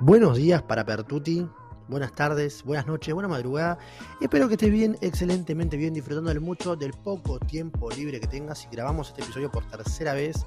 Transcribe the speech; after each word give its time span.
Buenos 0.00 0.36
días 0.36 0.60
para 0.60 0.84
Pertuti, 0.84 1.46
buenas 1.88 2.12
tardes, 2.12 2.64
buenas 2.64 2.84
noches, 2.88 3.14
buena 3.14 3.28
madrugada. 3.28 3.78
Espero 4.20 4.48
que 4.48 4.54
estés 4.54 4.72
bien, 4.72 4.98
excelentemente 5.00 5.76
bien, 5.76 5.94
disfrutando 5.94 6.30
del 6.30 6.40
mucho, 6.40 6.74
del 6.74 6.90
poco 6.90 7.38
tiempo 7.38 7.88
libre 7.90 8.18
que 8.18 8.26
tengas 8.26 8.64
y 8.64 8.68
grabamos 8.74 9.10
este 9.10 9.22
episodio 9.22 9.52
por 9.52 9.64
tercera 9.66 10.12
vez. 10.12 10.44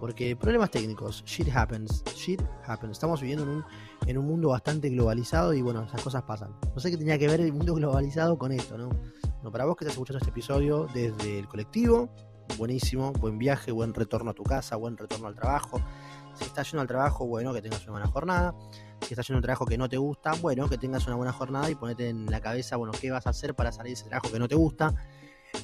Porque 0.00 0.34
problemas 0.36 0.70
técnicos, 0.70 1.22
shit 1.26 1.54
happens, 1.54 2.02
shit 2.14 2.40
happens. 2.66 2.92
Estamos 2.92 3.20
viviendo 3.20 3.44
en 3.44 3.50
un, 3.50 3.64
en 4.06 4.16
un 4.16 4.24
mundo 4.24 4.48
bastante 4.48 4.88
globalizado 4.88 5.52
y 5.52 5.60
bueno, 5.60 5.84
esas 5.84 6.00
cosas 6.00 6.22
pasan. 6.22 6.56
No 6.74 6.80
sé 6.80 6.90
qué 6.90 6.96
tenía 6.96 7.18
que 7.18 7.28
ver 7.28 7.42
el 7.42 7.52
mundo 7.52 7.74
globalizado 7.74 8.38
con 8.38 8.52
esto, 8.52 8.78
¿no? 8.78 8.88
Bueno, 8.88 9.52
para 9.52 9.66
vos 9.66 9.76
que 9.76 9.84
estás 9.84 9.96
escuchando 9.96 10.18
este 10.18 10.30
episodio 10.30 10.88
desde 10.94 11.38
el 11.38 11.46
colectivo, 11.46 12.08
buenísimo, 12.56 13.12
buen 13.12 13.38
viaje, 13.38 13.70
buen 13.70 13.92
retorno 13.92 14.30
a 14.30 14.34
tu 14.34 14.44
casa, 14.44 14.76
buen 14.76 14.96
retorno 14.96 15.28
al 15.28 15.34
trabajo. 15.34 15.78
Si 16.38 16.44
estás 16.44 16.70
yendo 16.70 16.82
al 16.82 16.88
trabajo, 16.88 17.26
bueno, 17.26 17.52
que 17.52 17.60
tengas 17.60 17.82
una 17.82 17.92
buena 17.92 18.06
jornada 18.06 18.54
si 19.00 19.14
estás 19.14 19.24
haciendo 19.24 19.38
un 19.38 19.42
trabajo 19.42 19.64
que 19.64 19.78
no 19.78 19.88
te 19.88 19.96
gusta, 19.96 20.32
bueno, 20.40 20.68
que 20.68 20.76
tengas 20.76 21.06
una 21.06 21.16
buena 21.16 21.32
jornada 21.32 21.70
y 21.70 21.74
ponete 21.74 22.08
en 22.08 22.26
la 22.26 22.40
cabeza, 22.40 22.76
bueno, 22.76 22.92
qué 23.00 23.10
vas 23.10 23.26
a 23.26 23.30
hacer 23.30 23.54
para 23.54 23.72
salir 23.72 23.90
de 23.90 23.94
ese 23.94 24.08
trabajo 24.08 24.32
que 24.32 24.38
no 24.38 24.48
te 24.48 24.54
gusta. 24.54 24.94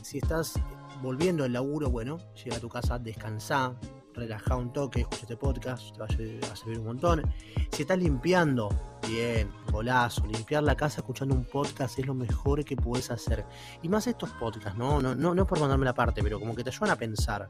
Si 0.03 0.19
estás 0.19 0.55
volviendo 1.03 1.45
al 1.45 1.53
laburo, 1.53 1.91
bueno, 1.91 2.19
llega 2.43 2.57
a 2.57 2.61
tu 2.61 2.69
casa, 2.69 2.99
descansa, 2.99 3.75
relaja 4.15 4.57
un 4.57 4.73
toque, 4.73 5.01
escucha 5.01 5.23
este 5.23 5.37
podcast, 5.37 5.93
te 5.93 5.99
va 5.99 6.07
a 6.53 6.57
servir 6.57 6.79
un 6.79 6.87
montón. 6.87 7.23
Si 7.71 7.83
estás 7.83 7.99
limpiando, 7.99 8.71
bien, 9.07 9.51
golazo, 9.71 10.25
limpiar 10.27 10.63
la 10.63 10.77
casa 10.77 11.01
escuchando 11.01 11.35
un 11.35 11.45
podcast 11.45 11.99
es 11.99 12.07
lo 12.07 12.15
mejor 12.15 12.65
que 12.65 12.77
puedes 12.77 13.11
hacer. 13.11 13.45
Y 13.83 13.89
más 13.89 14.07
estos 14.07 14.31
podcasts, 14.31 14.79
¿no? 14.79 15.03
No, 15.03 15.15
no, 15.15 15.35
no 15.35 15.47
por 15.47 15.61
mandarme 15.61 15.85
la 15.85 15.95
parte, 15.95 16.23
pero 16.23 16.41
como 16.41 16.55
que 16.55 16.65
te 16.65 16.71
ayudan 16.71 16.91
a 16.91 16.97
pensar. 16.97 17.47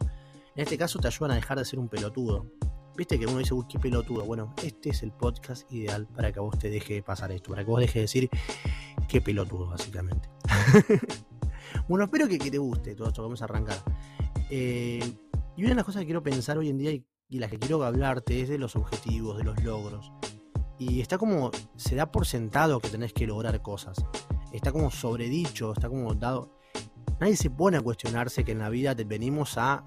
En 0.56 0.62
este 0.62 0.78
caso 0.78 0.98
te 0.98 1.08
ayudan 1.08 1.32
a 1.32 1.34
dejar 1.34 1.58
de 1.58 1.64
ser 1.64 1.78
un 1.78 1.88
pelotudo. 1.88 2.46
Viste 2.96 3.18
que 3.18 3.26
uno 3.26 3.38
dice, 3.38 3.54
uy, 3.54 3.64
qué 3.68 3.78
pelotudo. 3.80 4.24
Bueno, 4.24 4.54
este 4.62 4.90
es 4.90 5.02
el 5.02 5.10
podcast 5.10 5.70
ideal 5.72 6.06
para 6.06 6.30
que 6.30 6.38
vos 6.38 6.56
te 6.58 6.70
deje 6.70 7.02
pasar 7.02 7.32
esto, 7.32 7.50
para 7.50 7.64
que 7.64 7.70
vos 7.70 7.80
dejes 7.80 7.94
de 7.94 8.00
decir 8.02 8.30
qué 9.08 9.20
pelotudo, 9.20 9.66
básicamente. 9.66 10.28
bueno, 11.88 12.04
espero 12.04 12.28
que, 12.28 12.38
te 12.38 12.58
guste 12.58 12.94
todo 12.94 13.08
esto 13.08 13.22
vamos 13.22 13.42
a 13.42 13.46
arrancar. 13.46 13.78
Eh, 14.48 15.00
y 15.56 15.62
una 15.62 15.70
de 15.70 15.74
las 15.74 15.84
cosas 15.84 16.00
que 16.00 16.06
quiero 16.06 16.22
pensar 16.22 16.56
hoy 16.56 16.68
en 16.68 16.78
día 16.78 16.92
y, 16.92 17.04
y 17.28 17.40
las 17.40 17.50
que 17.50 17.58
quiero 17.58 17.82
hablarte 17.82 18.40
es 18.40 18.48
de 18.48 18.58
los 18.58 18.76
objetivos, 18.76 19.38
de 19.38 19.44
los 19.44 19.60
logros. 19.64 20.12
Y 20.78 21.00
está 21.00 21.18
como, 21.18 21.50
se 21.76 21.96
da 21.96 22.12
por 22.12 22.26
sentado 22.26 22.78
que 22.78 22.90
tenés 22.90 23.12
que 23.12 23.26
lograr 23.26 23.60
cosas. 23.60 23.96
Está 24.52 24.70
como 24.70 24.92
sobredicho, 24.92 25.72
está 25.72 25.88
como 25.88 26.14
dado. 26.14 26.56
Nadie 27.18 27.36
se 27.36 27.50
pone 27.50 27.76
a 27.76 27.80
cuestionarse 27.80 28.44
que 28.44 28.52
en 28.52 28.58
la 28.58 28.68
vida 28.68 28.94
venimos 28.94 29.58
a 29.58 29.84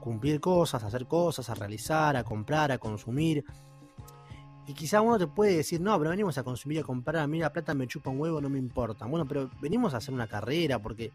cumplir 0.00 0.40
cosas, 0.40 0.82
a 0.82 0.88
hacer 0.88 1.06
cosas, 1.06 1.48
a 1.50 1.54
realizar, 1.54 2.16
a 2.16 2.24
comprar, 2.24 2.72
a 2.72 2.78
consumir. 2.78 3.44
Y 4.66 4.74
quizá 4.74 5.00
uno 5.00 5.18
te 5.18 5.26
puede 5.26 5.56
decir, 5.56 5.80
no, 5.80 5.96
pero 5.98 6.10
venimos 6.10 6.38
a 6.38 6.42
consumir, 6.42 6.80
a 6.80 6.82
comprar, 6.82 7.16
a 7.16 7.26
mí 7.26 7.38
la 7.38 7.52
plata 7.52 7.74
me 7.74 7.86
chupa 7.86 8.10
un 8.10 8.20
huevo, 8.20 8.40
no 8.40 8.48
me 8.48 8.58
importa. 8.58 9.06
Bueno, 9.06 9.26
pero 9.26 9.50
venimos 9.60 9.94
a 9.94 9.98
hacer 9.98 10.14
una 10.14 10.26
carrera 10.26 10.78
porque 10.78 11.12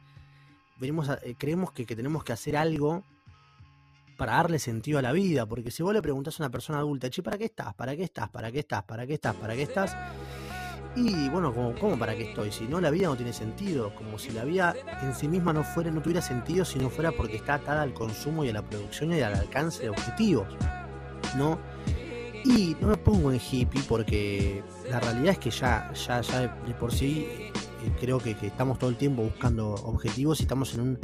venimos 0.78 1.10
eh, 1.10 1.36
creemos 1.38 1.72
que, 1.72 1.86
que, 1.86 1.96
tenemos 1.96 2.24
que 2.24 2.34
hacer 2.34 2.58
algo 2.58 3.04
para 4.18 4.34
darle 4.34 4.60
sentido 4.60 5.00
a 5.00 5.02
la 5.02 5.12
vida. 5.12 5.46
Porque 5.46 5.72
si 5.72 5.84
vos 5.84 5.94
le 5.94 6.02
preguntás 6.02 6.40
a 6.40 6.44
una 6.44 6.52
persona 6.52 6.80
adulta, 6.80 7.10
che, 7.10 7.24
¿para 7.24 7.38
qué 7.38 7.46
estás? 7.46 7.74
¿Para 7.74 7.96
qué 7.96 8.04
estás? 8.04 8.30
¿Para 8.30 8.52
qué 8.52 8.60
estás? 8.60 8.84
¿Para 8.84 9.08
qué 9.08 9.14
estás? 9.14 9.36
¿Para 9.36 9.56
qué 9.56 9.64
estás? 9.64 9.96
Y 10.96 11.28
bueno, 11.30 11.54
¿cómo, 11.54 12.00
para 12.00 12.16
qué 12.16 12.30
estoy? 12.30 12.52
Si 12.52 12.66
no, 12.66 12.80
la 12.80 12.90
vida 12.90 13.08
no 13.08 13.18
tiene 13.18 13.34
sentido. 13.34 13.94
Como 13.96 14.18
si 14.18 14.32
la 14.32 14.46
vida 14.46 14.74
en 15.02 15.14
sí 15.14 15.28
misma 15.28 15.52
no 15.52 15.64
fuera, 15.64 15.92
no 15.92 16.02
tuviera 16.02 16.22
sentido 16.22 16.64
si 16.64 16.80
no 16.80 16.90
fuera 16.90 17.12
porque 17.12 17.36
está 17.36 17.56
atada 17.56 17.82
al 17.82 17.94
consumo 17.94 18.46
y 18.46 18.50
a 18.50 18.54
la 18.54 18.62
producción 18.62 19.12
y 19.14 19.20
al 19.20 19.36
alcance 19.36 19.84
de 19.84 19.90
objetivos. 19.90 20.48
¿No? 21.38 21.60
Y 22.46 22.78
no 22.80 22.90
me 22.90 22.98
pongo 22.98 23.32
en 23.32 23.40
hippie 23.40 23.82
porque 23.90 24.64
la 24.90 25.00
realidad 25.00 25.32
es 25.32 25.40
que 25.40 25.50
ya, 25.50 25.92
ya, 25.94 26.22
ya 26.22 26.42
de 26.42 26.74
por 26.76 26.94
sí 26.94 27.26
eh, 27.28 27.52
creo 28.00 28.20
que, 28.20 28.36
que 28.36 28.48
estamos 28.48 28.78
todo 28.78 28.92
el 28.92 28.96
tiempo 28.98 29.24
buscando 29.24 29.74
objetivos 29.74 30.40
y 30.40 30.44
estamos 30.44 30.74
en 30.76 30.82
un 30.82 31.00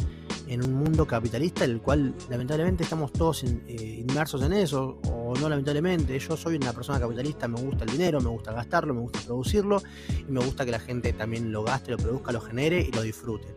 en 0.52 0.66
un 0.66 0.74
mundo 0.74 1.08
capitalista 1.08 1.64
en 1.64 1.72
el 1.72 1.82
cual 1.82 2.14
lamentablemente 2.30 2.84
estamos 2.84 3.14
todos 3.14 3.44
eh, 3.44 4.04
inmersos 4.06 4.42
en 4.44 4.52
eso, 4.52 5.00
o 5.08 5.34
no 5.40 5.48
lamentablemente, 5.48 6.20
yo 6.20 6.36
soy 6.36 6.58
una 6.58 6.74
persona 6.74 7.00
capitalista, 7.00 7.48
me 7.48 7.62
gusta 7.62 7.86
el 7.86 7.92
dinero, 7.92 8.20
me 8.20 8.28
gusta 8.28 8.52
gastarlo, 8.52 8.94
me 8.94 9.00
gusta 9.00 9.22
producirlo, 9.22 9.82
y 10.28 10.30
me 10.30 10.44
gusta 10.44 10.66
que 10.66 10.72
la 10.72 10.80
gente 10.80 11.14
también 11.14 11.54
lo 11.54 11.64
gaste, 11.64 11.92
lo 11.92 11.98
produzca, 11.98 12.34
lo 12.34 12.42
genere 12.42 12.86
y 12.86 12.92
lo 12.92 13.02
disfrute. 13.02 13.48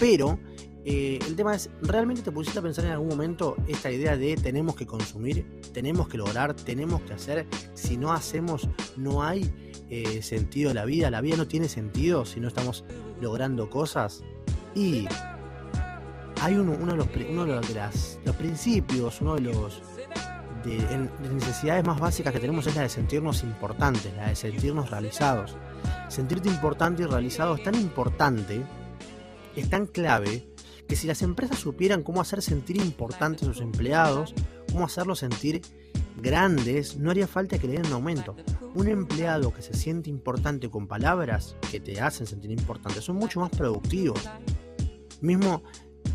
Pero 0.00 0.40
eh, 0.84 1.20
el 1.24 1.36
tema 1.36 1.54
es, 1.54 1.70
¿realmente 1.80 2.22
te 2.22 2.32
pusiste 2.32 2.58
a 2.58 2.62
pensar 2.62 2.86
en 2.86 2.90
algún 2.90 3.08
momento 3.08 3.54
esta 3.68 3.92
idea 3.92 4.16
de 4.16 4.34
tenemos 4.34 4.74
que 4.74 4.84
consumir, 4.84 5.46
tenemos 5.72 6.08
que 6.08 6.18
lograr, 6.18 6.54
tenemos 6.54 7.02
que 7.02 7.12
hacer? 7.12 7.46
Si 7.74 7.96
no 7.96 8.12
hacemos, 8.12 8.68
no 8.96 9.22
hay 9.22 9.48
eh, 9.90 10.22
sentido 10.22 10.74
la 10.74 10.84
vida, 10.84 11.08
la 11.08 11.20
vida 11.20 11.36
no 11.36 11.46
tiene 11.46 11.68
sentido 11.68 12.24
si 12.24 12.40
no 12.40 12.48
estamos 12.48 12.84
logrando 13.20 13.70
cosas. 13.70 14.24
Y 14.74 15.06
hay 16.40 16.54
uno, 16.56 16.72
de, 16.72 16.96
los, 16.96 17.08
uno 17.28 17.44
de, 17.44 17.54
los, 18.24 18.34
principios, 18.36 19.20
uno 19.20 19.36
de 19.36 19.40
los 19.40 19.82
de, 20.64 21.08
necesidades 21.32 21.84
más 21.84 21.98
básicas 21.98 22.32
que 22.32 22.40
tenemos 22.40 22.66
es 22.66 22.74
la 22.74 22.82
de 22.82 22.88
sentirnos 22.88 23.42
importantes, 23.42 24.14
la 24.16 24.28
de 24.28 24.36
sentirnos 24.36 24.90
realizados. 24.90 25.56
Sentirte 26.08 26.48
importante 26.48 27.02
y 27.02 27.06
realizado 27.06 27.54
es 27.54 27.62
tan 27.62 27.74
importante, 27.74 28.62
es 29.54 29.70
tan 29.70 29.86
clave, 29.86 30.48
que 30.86 30.96
si 30.96 31.06
las 31.06 31.22
empresas 31.22 31.58
supieran 31.58 32.02
cómo 32.02 32.20
hacer 32.20 32.42
sentir 32.42 32.76
importantes 32.76 33.42
a 33.48 33.52
sus 33.52 33.62
empleados, 33.62 34.34
cómo 34.72 34.84
hacerlos 34.84 35.18
sentir 35.18 35.62
grandes, 36.16 36.96
no 36.96 37.10
haría 37.10 37.26
falta 37.26 37.58
que 37.58 37.66
le 37.66 37.74
den 37.74 37.86
un 37.86 37.92
aumento. 37.94 38.36
Un 38.74 38.88
empleado 38.88 39.52
que 39.52 39.62
se 39.62 39.74
siente 39.74 40.10
importante 40.10 40.70
con 40.70 40.86
palabras 40.86 41.56
que 41.70 41.80
te 41.80 42.00
hacen 42.00 42.26
sentir 42.26 42.50
importante 42.50 43.00
son 43.00 43.16
mucho 43.16 43.40
más 43.40 43.50
productivos. 43.50 44.20
Mismo 45.20 45.62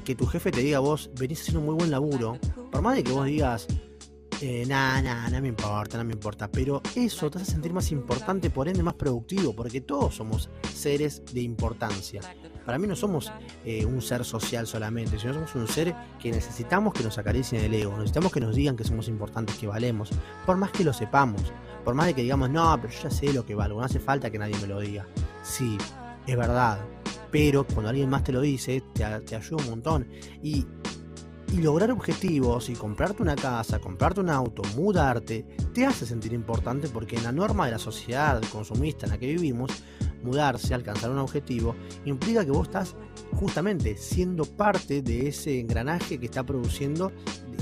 que 0.04 0.16
tu 0.16 0.26
jefe 0.26 0.52
te 0.52 0.62
diga 0.62 0.80
vos, 0.80 1.10
venís 1.18 1.42
haciendo 1.42 1.60
un 1.60 1.68
muy 1.68 1.76
buen 1.76 1.92
laburo, 1.92 2.38
por 2.72 2.82
más 2.82 2.96
de 2.96 3.04
que 3.04 3.12
vos 3.12 3.26
digas, 3.26 3.68
eh, 4.44 4.66
nada, 4.66 5.02
nada, 5.04 5.40
me 5.40 5.50
importa, 5.50 6.00
no 6.00 6.04
me 6.04 6.14
importa, 6.14 6.50
pero 6.50 6.82
eso 6.96 7.30
te 7.30 7.38
hace 7.38 7.52
sentir 7.52 7.74
más 7.74 7.92
importante, 7.92 8.50
por 8.50 8.68
ende 8.68 8.82
más 8.82 8.96
productivo, 8.96 9.56
porque 9.56 9.82
todos 9.82 10.16
somos 10.16 10.50
seres 10.74 11.22
de 11.32 11.42
importancia. 11.42 12.22
Para 12.66 12.80
mí 12.80 12.88
no 12.88 12.96
somos 12.96 13.32
eh, 13.64 13.86
un 13.86 14.02
ser 14.02 14.26
social 14.26 14.66
solamente, 14.66 15.20
sino 15.20 15.36
somos 15.36 15.54
un 15.54 15.68
ser 15.68 15.96
que 16.20 16.32
necesitamos 16.32 16.94
que 16.94 17.04
nos 17.04 17.20
acaricien 17.20 17.64
el 17.64 17.74
ego, 17.76 17.92
necesitamos 17.98 18.32
que 18.32 18.40
nos 18.40 18.56
digan 18.56 18.76
que 18.76 18.84
somos 18.84 19.08
importantes, 19.08 19.58
que 19.58 19.68
valemos, 19.68 20.10
por 20.46 20.58
más 20.58 20.72
que 20.72 20.84
lo 20.84 20.94
sepamos, 20.94 21.54
por 21.86 21.94
más 21.94 22.08
de 22.08 22.16
que 22.16 22.24
digamos, 22.24 22.50
no, 22.50 22.76
pero 22.82 22.92
yo 22.92 23.04
ya 23.04 23.12
sé 23.12 23.32
lo 23.34 23.46
que 23.46 23.54
valgo, 23.54 23.80
no 23.80 23.86
hace 23.86 24.00
falta 24.00 24.32
que 24.32 24.40
nadie 24.40 24.56
me 24.60 24.68
lo 24.68 24.80
diga. 24.80 25.06
Sí, 25.44 25.78
es 26.26 26.36
verdad, 26.36 26.80
pero 27.32 27.66
cuando 27.66 27.90
alguien 27.90 28.10
más 28.10 28.24
te 28.24 28.32
lo 28.32 28.42
dice, 28.42 28.84
te, 28.94 29.04
ayuda 29.06 29.64
un 29.64 29.70
montón. 29.70 30.08
Y, 30.44 30.66
lograr 31.58 31.92
objetivos 31.92 32.70
y 32.70 32.74
comprarte 32.76 33.22
una 33.22 33.36
casa, 33.36 33.80
comprarte 33.80 34.22
un 34.22 34.30
auto, 34.30 34.62
mudarte, 34.78 35.46
te 35.74 35.86
hace 35.86 36.06
sentir 36.06 36.32
importante 36.32 36.88
porque 36.88 37.18
en 37.18 37.24
la 37.24 37.34
norma 37.34 37.66
de 37.66 37.74
la 37.74 37.78
sociedad 37.78 38.42
consumista 38.54 39.06
en 39.06 39.12
la 39.12 39.18
que 39.18 39.28
vivimos, 39.28 39.70
mudarse, 40.24 40.74
alcanzar 40.74 41.12
un 41.12 41.18
objetivo, 41.18 41.76
implica 42.06 42.46
que 42.46 42.52
vos 42.52 42.68
estás 42.68 42.96
justamente 43.34 43.98
siendo 43.98 44.46
parte 44.46 45.02
de 45.02 45.28
ese 45.28 45.60
engranaje 45.60 46.22
que 46.22 46.28
está 46.28 46.46
produciendo 46.46 47.12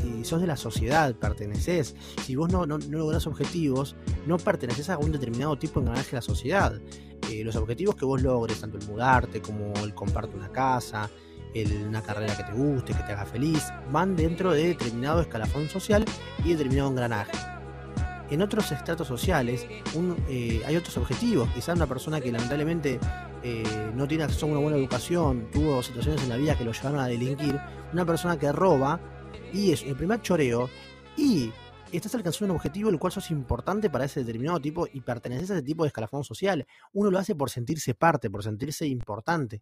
y 0.05 0.23
sos 0.23 0.41
de 0.41 0.47
la 0.47 0.57
sociedad, 0.57 1.15
perteneces. 1.15 1.95
Si 2.23 2.35
vos 2.35 2.51
no, 2.51 2.67
no, 2.67 2.77
lográs 2.77 3.25
objetivos, 3.25 3.95
no 4.27 4.37
perteneces 4.37 4.89
a 4.91 4.99
un 4.99 5.11
determinado 5.11 5.57
tipo 5.57 5.79
de 5.79 5.87
engranaje 5.87 6.11
de 6.11 6.17
la 6.17 6.21
sociedad. 6.21 6.79
Eh, 7.29 7.43
los 7.43 7.55
objetivos 7.55 7.95
que 7.95 8.05
vos 8.05 8.21
logres, 8.21 8.59
tanto 8.59 8.77
el 8.77 8.87
mudarte 8.87 9.41
como 9.41 9.73
el 9.83 9.93
comprarte 9.93 10.35
una 10.35 10.51
casa, 10.51 11.09
el, 11.53 11.71
una 11.87 12.01
carrera 12.01 12.35
que 12.35 12.43
te 12.43 12.53
guste, 12.53 12.93
que 12.93 13.03
te 13.03 13.11
haga 13.11 13.25
feliz, 13.25 13.65
van 13.91 14.15
dentro 14.15 14.51
de 14.51 14.69
determinado 14.69 15.21
escalafón 15.21 15.69
social 15.69 16.05
y 16.43 16.51
determinado 16.51 16.89
engranaje. 16.89 17.31
En 18.29 18.41
otros 18.41 18.71
estratos 18.71 19.07
sociales 19.07 19.65
eh, 20.29 20.61
hay 20.65 20.75
otros 20.75 20.97
objetivos. 20.97 21.49
Quizás 21.49 21.75
una 21.75 21.87
persona 21.87 22.21
que 22.21 22.31
lamentablemente 22.31 22.99
eh, 23.43 23.63
no 23.95 24.07
tiene 24.07 24.23
acceso 24.23 24.45
a 24.45 24.49
una 24.49 24.59
buena 24.59 24.77
educación, 24.77 25.47
tuvo 25.51 25.81
situaciones 25.81 26.21
en 26.23 26.29
la 26.29 26.37
vida 26.37 26.55
que 26.55 26.63
lo 26.63 26.71
llevaron 26.71 26.99
a 26.99 27.07
delinquir, 27.07 27.59
una 27.91 28.05
persona 28.05 28.37
que 28.37 28.51
roba 28.51 28.99
y 29.51 29.71
es 29.71 29.83
el 29.83 29.95
primer 29.95 30.21
choreo 30.21 30.69
y 31.17 31.51
estás 31.97 32.13
alcanzando 32.15 32.53
un 32.53 32.57
objetivo 32.57 32.89
el 32.89 32.99
cual 32.99 33.11
sos 33.11 33.31
importante 33.31 33.89
para 33.89 34.05
ese 34.05 34.19
determinado 34.21 34.59
tipo 34.59 34.87
y 34.91 35.01
perteneces 35.01 35.51
a 35.51 35.53
ese 35.55 35.63
tipo 35.63 35.83
de 35.83 35.87
escalafón 35.87 36.23
social. 36.23 36.65
Uno 36.93 37.09
lo 37.09 37.19
hace 37.19 37.35
por 37.35 37.49
sentirse 37.49 37.95
parte, 37.95 38.29
por 38.29 38.43
sentirse 38.43 38.85
importante. 38.87 39.61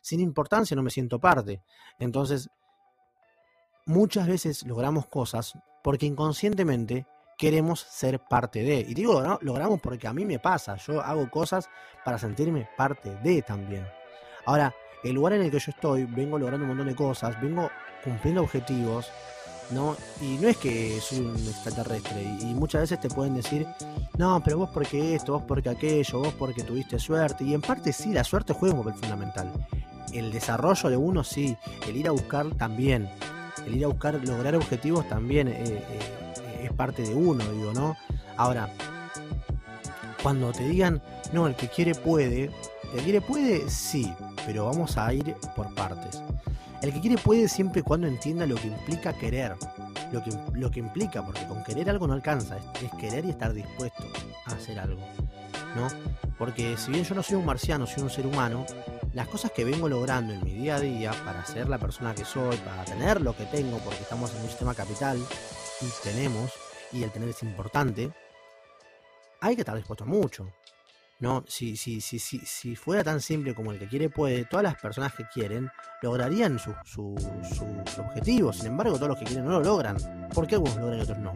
Sin 0.00 0.20
importancia 0.20 0.74
no 0.76 0.82
me 0.82 0.90
siento 0.90 1.18
parte. 1.18 1.62
Entonces, 1.98 2.48
muchas 3.86 4.26
veces 4.26 4.64
logramos 4.66 5.06
cosas 5.06 5.54
porque 5.82 6.06
inconscientemente 6.06 7.06
queremos 7.36 7.80
ser 7.80 8.20
parte 8.20 8.62
de. 8.62 8.80
Y 8.80 8.94
digo, 8.94 9.22
¿no? 9.22 9.38
logramos 9.42 9.80
porque 9.80 10.06
a 10.06 10.12
mí 10.12 10.24
me 10.24 10.38
pasa. 10.38 10.76
Yo 10.76 11.00
hago 11.00 11.30
cosas 11.30 11.68
para 12.04 12.18
sentirme 12.18 12.68
parte 12.76 13.16
de 13.16 13.42
también. 13.42 13.86
Ahora, 14.46 14.74
el 15.04 15.14
lugar 15.14 15.34
en 15.34 15.42
el 15.42 15.50
que 15.50 15.58
yo 15.58 15.70
estoy, 15.70 16.04
vengo 16.04 16.38
logrando 16.38 16.64
un 16.64 16.68
montón 16.68 16.86
de 16.86 16.94
cosas, 16.94 17.40
vengo 17.40 17.70
cumpliendo 18.02 18.42
objetivos 18.42 19.10
¿no? 19.70 19.96
Y 20.20 20.36
no 20.38 20.48
es 20.48 20.56
que 20.56 21.00
soy 21.00 21.20
un 21.20 21.36
extraterrestre, 21.36 22.22
y, 22.40 22.54
muchas 22.54 22.82
veces 22.82 23.00
te 23.00 23.08
pueden 23.08 23.34
decir, 23.34 23.66
no, 24.16 24.42
pero 24.44 24.58
vos 24.58 24.70
porque 24.72 25.14
esto, 25.14 25.34
vos 25.34 25.42
porque 25.46 25.68
aquello, 25.68 26.20
vos 26.20 26.34
porque 26.38 26.62
tuviste 26.62 26.98
suerte, 26.98 27.44
y 27.44 27.54
en 27.54 27.60
parte 27.60 27.92
sí, 27.92 28.12
la 28.12 28.24
suerte 28.24 28.52
juega 28.52 28.74
un 28.74 28.84
papel 28.84 29.00
fundamental. 29.00 29.52
El 30.12 30.32
desarrollo 30.32 30.88
de 30.88 30.96
uno 30.96 31.24
sí, 31.24 31.56
el 31.86 31.96
ir 31.96 32.08
a 32.08 32.12
buscar 32.12 32.48
también, 32.54 33.08
el 33.66 33.76
ir 33.76 33.84
a 33.84 33.88
buscar, 33.88 34.14
lograr 34.26 34.54
objetivos 34.54 35.08
también 35.08 35.48
eh, 35.48 35.54
eh, 35.58 36.60
es 36.64 36.72
parte 36.72 37.02
de 37.02 37.14
uno, 37.14 37.44
digo, 37.52 37.72
¿no? 37.72 37.96
Ahora, 38.36 38.72
cuando 40.22 40.52
te 40.52 40.68
digan, 40.68 41.02
no, 41.32 41.46
el 41.46 41.56
que 41.56 41.68
quiere 41.68 41.94
puede, 41.94 42.44
el 42.44 42.90
que 42.98 43.02
quiere 43.02 43.20
puede, 43.20 43.68
sí, 43.68 44.12
pero 44.46 44.66
vamos 44.66 44.96
a 44.96 45.12
ir 45.12 45.34
por 45.54 45.74
partes. 45.74 46.22
El 46.82 46.92
que 46.92 47.00
quiere 47.00 47.16
puede 47.16 47.48
siempre 47.48 47.80
y 47.80 47.82
cuando 47.82 48.06
entienda 48.06 48.46
lo 48.46 48.56
que 48.56 48.68
implica 48.68 49.12
querer. 49.12 49.56
Lo 50.12 50.22
que, 50.22 50.30
lo 50.52 50.70
que 50.70 50.80
implica, 50.80 51.24
porque 51.24 51.44
con 51.46 51.64
querer 51.64 51.90
algo 51.90 52.06
no 52.06 52.12
alcanza, 52.14 52.58
es, 52.80 52.90
querer 53.00 53.24
y 53.24 53.30
estar 53.30 53.52
dispuesto 53.52 54.04
a 54.44 54.52
hacer 54.52 54.78
algo. 54.78 55.00
¿no? 55.74 55.88
Porque 56.38 56.76
si 56.76 56.92
bien 56.92 57.04
yo 57.04 57.14
no 57.14 57.22
soy 57.22 57.36
un 57.36 57.44
marciano, 57.44 57.86
soy 57.86 58.02
un 58.02 58.10
ser 58.10 58.26
humano, 58.26 58.66
las 59.14 59.28
cosas 59.28 59.50
que 59.50 59.64
vengo 59.64 59.88
logrando 59.88 60.32
en 60.32 60.44
mi 60.44 60.52
día 60.52 60.76
a 60.76 60.80
día 60.80 61.12
para 61.24 61.44
ser 61.44 61.68
la 61.68 61.78
persona 61.78 62.14
que 62.14 62.24
soy, 62.24 62.56
para 62.58 62.84
tener 62.84 63.20
lo 63.20 63.34
que 63.36 63.46
tengo, 63.46 63.78
porque 63.78 64.02
estamos 64.02 64.32
en 64.34 64.42
un 64.42 64.48
sistema 64.48 64.74
capital 64.74 65.18
y 65.80 65.86
tenemos, 66.02 66.52
y 66.92 67.02
el 67.02 67.10
tener 67.10 67.30
es 67.30 67.42
importante, 67.42 68.10
hay 69.40 69.54
que 69.54 69.62
estar 69.62 69.76
dispuesto 69.76 70.04
a 70.04 70.06
mucho. 70.06 70.52
¿No? 71.18 71.44
Si, 71.46 71.76
si, 71.76 72.00
si, 72.00 72.18
si, 72.18 72.38
si 72.40 72.76
fuera 72.76 73.02
tan 73.02 73.20
simple 73.20 73.54
como 73.54 73.72
el 73.72 73.78
que 73.78 73.86
quiere 73.88 74.10
puede, 74.10 74.44
todas 74.44 74.64
las 74.64 74.76
personas 74.76 75.14
que 75.14 75.26
quieren 75.26 75.70
lograrían 76.02 76.58
sus 76.58 76.74
su, 76.84 77.14
su, 77.42 78.00
objetivos. 78.00 78.58
Sin 78.58 78.66
embargo, 78.68 78.96
todos 78.96 79.08
los 79.08 79.18
que 79.18 79.24
quieren 79.24 79.44
no 79.44 79.52
lo 79.52 79.62
logran. 79.62 79.96
¿Por 80.34 80.46
qué 80.46 80.56
algunos 80.56 80.76
logran 80.76 80.98
y 80.98 81.02
otros 81.02 81.18
no? 81.18 81.34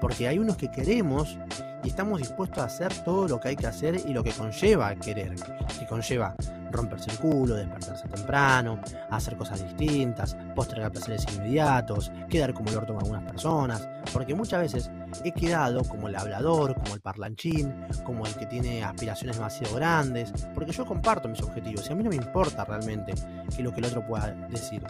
Porque 0.00 0.28
hay 0.28 0.38
unos 0.38 0.56
que 0.56 0.70
queremos 0.70 1.38
y 1.84 1.88
estamos 1.88 2.18
dispuestos 2.18 2.58
a 2.58 2.64
hacer 2.64 2.92
todo 3.04 3.28
lo 3.28 3.40
que 3.40 3.48
hay 3.48 3.56
que 3.56 3.66
hacer 3.66 4.00
y 4.06 4.12
lo 4.12 4.22
que 4.22 4.32
conlleva 4.32 4.94
querer. 4.96 5.34
Que 5.78 5.86
conlleva 5.86 6.34
romperse 6.72 7.10
el 7.10 7.18
culo, 7.18 7.54
despertarse 7.54 8.08
temprano, 8.08 8.80
hacer 9.10 9.36
cosas 9.36 9.62
distintas, 9.62 10.36
postergar 10.54 10.92
placeres 10.92 11.26
inmediatos, 11.34 12.12
quedar 12.28 12.54
como 12.54 12.70
el 12.70 12.76
orto 12.76 12.94
con 12.94 13.02
algunas 13.02 13.24
personas, 13.24 13.88
porque 14.12 14.34
muchas 14.34 14.60
veces 14.60 14.90
he 15.24 15.32
quedado 15.32 15.84
como 15.84 16.08
el 16.08 16.16
hablador, 16.16 16.74
como 16.74 16.94
el 16.94 17.00
parlanchín, 17.00 17.74
como 18.04 18.26
el 18.26 18.34
que 18.34 18.46
tiene 18.46 18.84
aspiraciones 18.84 19.36
demasiado 19.36 19.76
grandes, 19.76 20.32
porque 20.54 20.72
yo 20.72 20.86
comparto 20.86 21.28
mis 21.28 21.42
objetivos 21.42 21.88
y 21.88 21.92
a 21.92 21.96
mí 21.96 22.02
no 22.02 22.10
me 22.10 22.16
importa 22.16 22.64
realmente 22.64 23.14
que 23.54 23.62
lo 23.62 23.72
que 23.72 23.80
el 23.80 23.86
otro 23.86 24.06
pueda 24.06 24.30
decir. 24.50 24.82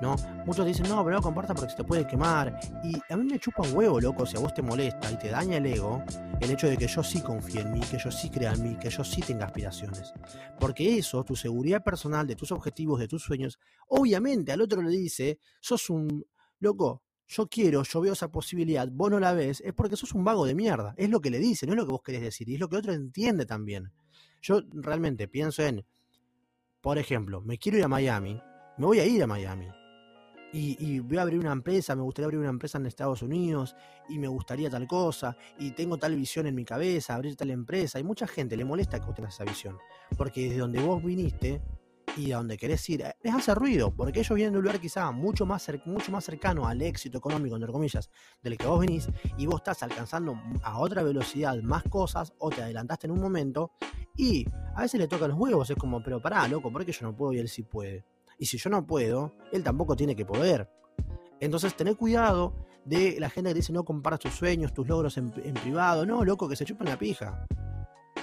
¿No? 0.00 0.16
Muchos 0.46 0.66
dicen, 0.66 0.88
no, 0.88 1.04
pero 1.04 1.16
no 1.16 1.22
comparta 1.22 1.54
porque 1.54 1.70
se 1.70 1.76
te 1.76 1.84
puede 1.84 2.06
quemar. 2.06 2.58
Y 2.82 2.94
a 3.12 3.16
mí 3.16 3.24
me 3.24 3.38
chupa 3.38 3.62
un 3.62 3.74
huevo, 3.74 4.00
loco, 4.00 4.26
si 4.26 4.36
a 4.36 4.40
vos 4.40 4.54
te 4.54 4.62
molesta 4.62 5.10
y 5.10 5.16
te 5.16 5.28
daña 5.28 5.56
el 5.56 5.66
ego, 5.66 6.02
el 6.40 6.50
hecho 6.50 6.68
de 6.68 6.76
que 6.76 6.86
yo 6.86 7.02
sí 7.02 7.20
confíe 7.20 7.60
en 7.60 7.72
mí, 7.72 7.80
que 7.80 7.98
yo 7.98 8.10
sí 8.10 8.30
crea 8.30 8.52
en 8.52 8.62
mí, 8.62 8.76
que 8.76 8.90
yo 8.90 9.04
sí 9.04 9.20
tenga 9.22 9.46
aspiraciones. 9.46 10.12
Porque 10.58 10.98
eso, 10.98 11.24
tu 11.24 11.36
seguridad 11.36 11.82
personal, 11.82 12.26
de 12.26 12.36
tus 12.36 12.52
objetivos, 12.52 13.00
de 13.00 13.08
tus 13.08 13.22
sueños, 13.22 13.58
obviamente 13.88 14.52
al 14.52 14.60
otro 14.60 14.82
le 14.82 14.90
dice, 14.90 15.38
sos 15.60 15.90
un 15.90 16.24
loco. 16.60 17.02
Yo 17.26 17.48
quiero, 17.48 17.82
yo 17.82 18.00
veo 18.02 18.12
esa 18.12 18.30
posibilidad, 18.30 18.86
vos 18.92 19.10
no 19.10 19.18
la 19.18 19.32
ves, 19.32 19.62
es 19.62 19.72
porque 19.72 19.96
sos 19.96 20.12
un 20.12 20.24
vago 20.24 20.44
de 20.44 20.54
mierda. 20.54 20.94
Es 20.98 21.08
lo 21.08 21.20
que 21.20 21.30
le 21.30 21.38
dice, 21.38 21.66
no 21.66 21.72
es 21.72 21.78
lo 21.78 21.86
que 21.86 21.92
vos 21.92 22.02
querés 22.02 22.20
decir, 22.20 22.48
y 22.48 22.54
es 22.54 22.60
lo 22.60 22.68
que 22.68 22.76
otro 22.76 22.92
entiende 22.92 23.46
también. 23.46 23.92
Yo 24.42 24.60
realmente 24.72 25.26
pienso 25.26 25.62
en, 25.62 25.86
por 26.82 26.98
ejemplo, 26.98 27.40
me 27.40 27.56
quiero 27.56 27.78
ir 27.78 27.84
a 27.84 27.88
Miami, 27.88 28.42
me 28.76 28.86
voy 28.86 28.98
a 29.00 29.06
ir 29.06 29.22
a 29.22 29.26
Miami. 29.26 29.68
Y, 30.56 31.00
voy 31.00 31.18
a 31.18 31.22
abrir 31.22 31.40
una 31.40 31.50
empresa, 31.50 31.96
me 31.96 32.02
gustaría 32.02 32.26
abrir 32.26 32.38
una 32.38 32.50
empresa 32.50 32.78
en 32.78 32.86
Estados 32.86 33.22
Unidos 33.22 33.74
y 34.08 34.20
me 34.20 34.28
gustaría 34.28 34.70
tal 34.70 34.86
cosa 34.86 35.36
y 35.58 35.72
tengo 35.72 35.96
tal 35.96 36.14
visión 36.14 36.46
en 36.46 36.54
mi 36.54 36.64
cabeza, 36.64 37.16
abrir 37.16 37.34
tal 37.34 37.50
empresa. 37.50 37.98
Y 37.98 38.04
mucha 38.04 38.28
gente 38.28 38.56
le 38.56 38.64
molesta 38.64 39.00
que 39.00 39.06
vos 39.06 39.16
tengas 39.16 39.34
esa 39.34 39.42
visión, 39.42 39.76
porque 40.16 40.44
desde 40.44 40.58
donde 40.58 40.80
vos 40.80 41.02
viniste 41.02 41.60
y 42.16 42.30
a 42.30 42.36
donde 42.36 42.56
querés 42.56 42.88
ir, 42.88 43.04
les 43.20 43.34
hace 43.34 43.52
ruido, 43.52 43.92
porque 43.92 44.20
ellos 44.20 44.36
vienen 44.36 44.52
de 44.52 44.58
un 44.60 44.64
lugar 44.64 44.80
quizá 44.80 45.10
mucho 45.10 45.44
más, 45.44 45.68
mucho 45.86 46.12
más 46.12 46.24
cercano 46.24 46.68
al 46.68 46.80
éxito 46.82 47.18
económico, 47.18 47.56
entre 47.56 47.72
comillas, 47.72 48.08
del 48.40 48.56
que 48.56 48.66
vos 48.68 48.78
venís, 48.78 49.08
y 49.36 49.46
vos 49.46 49.56
estás 49.56 49.82
alcanzando 49.82 50.40
a 50.62 50.78
otra 50.78 51.02
velocidad 51.02 51.60
más 51.62 51.82
cosas, 51.84 52.32
o 52.38 52.50
te 52.50 52.62
adelantaste 52.62 53.08
en 53.08 53.12
un 53.14 53.20
momento, 53.20 53.72
y 54.14 54.46
a 54.76 54.82
veces 54.82 55.00
le 55.00 55.08
tocan 55.08 55.30
los 55.30 55.38
huevos, 55.40 55.68
es 55.68 55.76
como, 55.76 56.00
pero 56.04 56.22
pará, 56.22 56.46
loco, 56.46 56.70
¿por 56.70 56.84
qué 56.84 56.92
yo 56.92 57.06
no 57.06 57.16
puedo 57.16 57.32
y 57.32 57.38
él 57.38 57.48
sí 57.48 57.64
puede? 57.64 58.04
Y 58.38 58.46
si 58.46 58.58
yo 58.58 58.70
no 58.70 58.86
puedo, 58.86 59.34
él 59.52 59.62
tampoco 59.62 59.96
tiene 59.96 60.16
que 60.16 60.24
poder. 60.24 60.70
Entonces, 61.40 61.74
tener 61.76 61.96
cuidado 61.96 62.54
de 62.84 63.16
la 63.18 63.30
gente 63.30 63.50
que 63.50 63.54
dice 63.54 63.72
no 63.72 63.84
comparas 63.84 64.20
tus 64.20 64.34
sueños, 64.34 64.72
tus 64.72 64.86
logros 64.86 65.16
en, 65.16 65.30
privado. 65.30 66.06
No, 66.06 66.24
loco, 66.24 66.48
que 66.48 66.56
se 66.56 66.64
chupan 66.64 66.88
la 66.88 66.98
pija. 66.98 67.46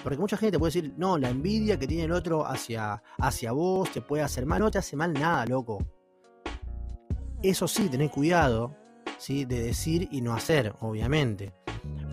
Porque 0.04 0.18
mucha 0.18 0.38
gente 0.38 0.54
te 0.54 0.60
puede 0.60 0.74
decir, 0.74 0.94
no, 0.98 1.18
la 1.18 1.30
envidia 1.30 1.78
que 1.78 1.88
tiene 1.88 2.06
el 2.06 2.12
otro 2.12 2.46
hacia, 2.46 3.02
hacia 3.20 3.52
vos 3.52 3.92
te 3.92 4.02
puede 4.02 4.24
hacer 4.24 4.46
mal. 4.46 4.60
No 4.60 4.72
te 4.72 4.80
hace 4.80 4.96
mal 4.96 5.14
nada, 5.14 5.46
loco. 5.46 5.80
Eso 7.44 7.68
sí, 7.68 7.90
tener 7.90 8.10
cuidado 8.10 8.76
¿sí? 9.18 9.46
de 9.46 9.62
decir 9.62 10.08
y 10.12 10.22
no 10.22 10.34
hacer, 10.34 10.76
obviamente. 10.80 11.54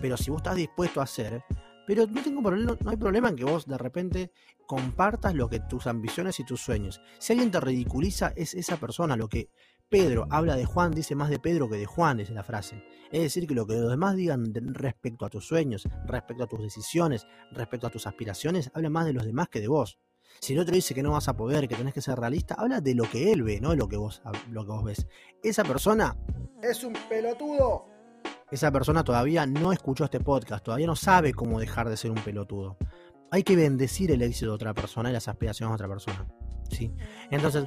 Pero 0.01 0.17
si 0.17 0.31
vos 0.31 0.39
estás 0.39 0.55
dispuesto 0.55 1.01
a 1.01 1.03
hacer, 1.03 1.43
pero 1.89 2.05
no 2.05 2.21
tengo 2.21 2.43
problema, 2.43 2.77
no 2.79 2.91
hay 2.91 2.97
problema 2.97 3.29
en 3.29 3.35
que 3.35 3.43
vos 3.43 3.65
de 3.65 3.75
repente 3.75 4.31
compartas 4.67 5.33
lo 5.33 5.49
que 5.49 5.59
tus 5.59 5.87
ambiciones 5.87 6.39
y 6.39 6.43
tus 6.43 6.61
sueños. 6.61 7.01
Si 7.17 7.33
alguien 7.33 7.49
te 7.49 7.59
ridiculiza, 7.59 8.31
es 8.35 8.53
esa 8.53 8.77
persona. 8.77 9.17
Lo 9.17 9.27
que 9.27 9.49
Pedro 9.89 10.27
habla 10.29 10.55
de 10.55 10.65
Juan 10.65 10.91
dice 10.91 11.15
más 11.15 11.31
de 11.31 11.39
Pedro 11.39 11.67
que 11.67 11.77
de 11.77 11.87
Juan, 11.87 12.19
es 12.19 12.29
la 12.29 12.43
frase. 12.43 12.83
Es 13.11 13.23
decir, 13.23 13.47
que 13.47 13.55
lo 13.55 13.65
que 13.65 13.73
los 13.73 13.89
demás 13.89 14.15
digan 14.15 14.53
respecto 14.53 15.25
a 15.25 15.31
tus 15.31 15.47
sueños, 15.47 15.89
respecto 16.05 16.43
a 16.43 16.47
tus 16.47 16.61
decisiones, 16.61 17.25
respecto 17.53 17.87
a 17.87 17.89
tus 17.89 18.05
aspiraciones, 18.05 18.69
habla 18.75 18.91
más 18.91 19.07
de 19.07 19.13
los 19.13 19.25
demás 19.25 19.49
que 19.49 19.59
de 19.59 19.67
vos. 19.67 19.97
Si 20.41 20.53
el 20.53 20.59
otro 20.59 20.75
dice 20.75 20.93
que 20.93 21.01
no 21.01 21.13
vas 21.13 21.27
a 21.27 21.35
poder, 21.35 21.67
que 21.67 21.73
tenés 21.73 21.95
que 21.95 22.01
ser 22.01 22.19
realista, 22.19 22.53
habla 22.53 22.81
de 22.81 22.93
lo 22.93 23.09
que 23.09 23.31
él 23.31 23.41
ve, 23.41 23.59
no 23.59 23.71
de 23.71 23.77
lo 23.77 23.89
que 23.89 23.97
vos, 23.97 24.21
lo 24.51 24.63
que 24.63 24.71
vos 24.71 24.83
ves. 24.83 25.07
Esa 25.41 25.63
persona 25.63 26.15
es 26.61 26.83
un 26.83 26.93
pelotudo 27.09 27.87
esa 28.51 28.71
persona 28.71 29.03
todavía 29.03 29.45
no 29.45 29.71
escuchó 29.71 30.05
este 30.05 30.19
podcast, 30.19 30.63
todavía 30.63 30.87
no 30.87 30.95
sabe 30.95 31.33
cómo 31.33 31.59
dejar 31.59 31.89
de 31.89 31.97
ser 31.97 32.11
un 32.11 32.23
pelotudo. 32.23 32.77
Hay 33.31 33.43
que 33.43 33.55
bendecir 33.55 34.11
el 34.11 34.21
éxito 34.21 34.47
de 34.47 34.55
otra 34.55 34.73
persona 34.73 35.09
y 35.09 35.13
las 35.13 35.27
aspiraciones 35.27 35.71
de 35.71 35.75
otra 35.75 35.87
persona. 35.87 36.27
¿sí? 36.69 36.91
Entonces, 37.29 37.65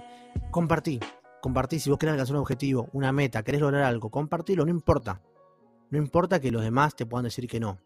compartí. 0.50 0.98
Compartí 1.40 1.78
si 1.78 1.90
vos 1.90 1.98
querés 1.98 2.12
alcanzar 2.12 2.36
un 2.36 2.42
objetivo, 2.42 2.88
una 2.92 3.12
meta, 3.12 3.42
querés 3.42 3.60
lograr 3.60 3.82
algo, 3.82 4.10
compartilo, 4.10 4.64
no 4.64 4.70
importa. 4.70 5.22
No 5.90 5.98
importa 5.98 6.40
que 6.40 6.50
los 6.50 6.62
demás 6.62 6.94
te 6.96 7.06
puedan 7.06 7.24
decir 7.24 7.46
que 7.46 7.60
no. 7.60 7.78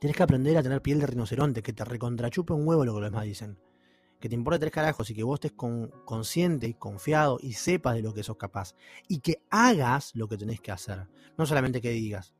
Tienes 0.00 0.16
que 0.16 0.22
aprender 0.22 0.56
a 0.56 0.62
tener 0.62 0.82
piel 0.82 1.00
de 1.00 1.06
rinoceronte, 1.06 1.62
que 1.62 1.72
te 1.72 1.84
recontrachupe 1.84 2.52
un 2.52 2.66
huevo 2.66 2.84
lo 2.84 2.94
que 2.94 3.00
los 3.00 3.10
demás 3.10 3.24
dicen 3.24 3.58
que 4.20 4.28
te 4.28 4.34
importe 4.34 4.58
tres 4.60 4.72
carajos 4.72 5.10
y 5.10 5.14
que 5.14 5.22
vos 5.22 5.36
estés 5.36 5.52
consciente 5.52 6.66
y 6.66 6.74
confiado 6.74 7.38
y 7.40 7.52
sepas 7.52 7.94
de 7.94 8.02
lo 8.02 8.12
que 8.12 8.22
sos 8.22 8.36
capaz 8.36 8.74
y 9.06 9.20
que 9.20 9.42
hagas 9.50 10.14
lo 10.14 10.28
que 10.28 10.36
tenés 10.36 10.60
que 10.60 10.72
hacer, 10.72 11.08
no 11.36 11.46
solamente 11.46 11.80
que 11.80 11.90
digas. 11.90 12.34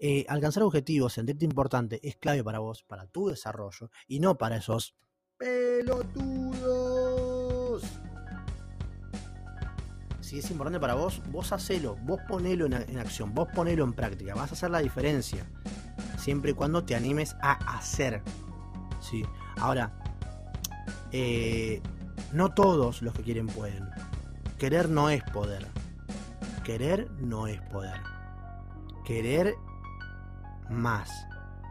Eh, 0.00 0.26
alcanzar 0.28 0.64
objetivos, 0.64 1.12
sentirte 1.12 1.44
importante, 1.44 2.00
es 2.02 2.16
clave 2.16 2.42
para 2.42 2.58
vos, 2.58 2.82
para 2.82 3.06
tu 3.06 3.28
desarrollo 3.28 3.90
y 4.08 4.18
no 4.20 4.36
para 4.36 4.56
esos 4.56 4.96
pelotudos. 5.38 7.04
Si 10.20 10.38
es 10.38 10.50
importante 10.50 10.80
para 10.80 10.94
vos, 10.94 11.22
vos 11.30 11.52
hacelo, 11.52 11.96
vos 12.02 12.20
ponelo 12.28 12.66
en, 12.66 12.72
en 12.72 12.98
acción, 12.98 13.32
vos 13.34 13.46
ponelo 13.54 13.84
en 13.84 13.92
práctica, 13.92 14.34
vas 14.34 14.50
a 14.50 14.54
hacer 14.54 14.70
la 14.70 14.80
diferencia, 14.80 15.46
siempre 16.18 16.50
y 16.50 16.54
cuando 16.54 16.84
te 16.84 16.96
animes 16.96 17.36
a 17.40 17.52
hacer. 17.76 18.20
¿sí? 19.00 19.22
Ahora, 19.56 20.03
eh, 21.16 21.80
no 22.32 22.52
todos 22.54 23.00
los 23.00 23.14
que 23.14 23.22
quieren 23.22 23.46
pueden. 23.46 23.88
Querer 24.58 24.88
no 24.88 25.10
es 25.10 25.22
poder. 25.22 25.64
Querer 26.64 27.08
no 27.20 27.46
es 27.46 27.60
poder. 27.62 28.00
Querer 29.04 29.54
más. 30.68 31.08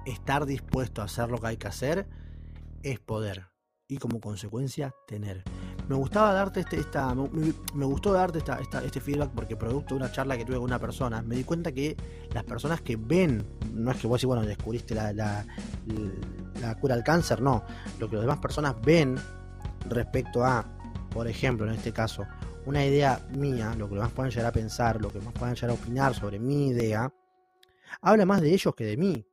Estar 0.05 0.45
dispuesto 0.45 1.01
a 1.01 1.05
hacer 1.05 1.29
lo 1.29 1.39
que 1.39 1.47
hay 1.47 1.57
que 1.57 1.67
hacer 1.67 2.07
es 2.83 3.01
poder. 3.01 3.49
Y 3.89 3.97
como 3.97 4.21
consecuencia, 4.21 4.95
tener. 5.07 5.43
Me 5.89 5.95
gustaba 5.95 6.33
darte 6.33 6.61
este, 6.61 6.79
esta, 6.79 7.13
me, 7.13 7.85
gustó 7.85 8.13
darte 8.13 8.39
esta, 8.39 8.59
este 8.83 9.01
feedback 9.01 9.31
porque 9.31 9.55
producto 9.55 9.95
de 9.95 10.01
una 10.01 10.11
charla 10.11 10.37
que 10.37 10.45
tuve 10.45 10.55
con 10.55 10.65
una 10.65 10.79
persona, 10.79 11.21
me 11.21 11.35
di 11.35 11.43
cuenta 11.43 11.71
que 11.71 11.97
las 12.33 12.43
personas 12.43 12.81
que 12.81 12.95
ven, 12.95 13.45
no 13.73 13.91
es 13.91 13.97
que 13.97 14.07
vos 14.07 14.23
y 14.23 14.25
bueno, 14.25 14.43
descubriste 14.43 14.95
la, 14.95 15.11
la, 15.11 15.45
la 16.61 16.75
cura 16.75 16.95
al 16.95 17.03
cáncer, 17.03 17.41
no. 17.41 17.63
Lo 17.99 18.09
que 18.09 18.15
las 18.15 18.23
demás 18.23 18.39
personas 18.39 18.75
ven 18.81 19.17
respecto 19.89 20.43
a, 20.43 20.65
por 21.09 21.27
ejemplo, 21.27 21.67
en 21.67 21.73
este 21.73 21.91
caso, 21.91 22.25
una 22.65 22.85
idea 22.85 23.19
mía, 23.35 23.75
lo 23.77 23.89
que 23.89 23.95
más 23.95 24.11
pueden 24.11 24.31
llegar 24.31 24.47
a 24.47 24.51
pensar, 24.51 25.01
lo 25.01 25.09
que 25.09 25.19
más 25.19 25.33
pueden 25.33 25.55
llegar 25.55 25.71
a 25.71 25.73
opinar 25.73 26.15
sobre 26.15 26.39
mi 26.39 26.69
idea, 26.69 27.13
habla 28.01 28.25
más 28.25 28.41
de 28.41 28.53
ellos 28.53 28.73
que 28.75 28.85
de 28.85 28.97
mí. 28.97 29.25